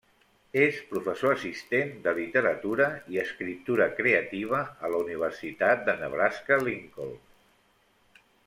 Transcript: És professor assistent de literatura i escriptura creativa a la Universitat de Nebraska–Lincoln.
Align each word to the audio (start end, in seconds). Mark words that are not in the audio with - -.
És 0.59 0.77
professor 0.93 1.33
assistent 1.35 1.91
de 2.07 2.13
literatura 2.19 2.87
i 3.17 3.21
escriptura 3.25 3.87
creativa 4.01 4.63
a 4.65 4.91
la 4.95 5.03
Universitat 5.05 5.87
de 5.91 5.99
Nebraska–Lincoln. 6.03 7.17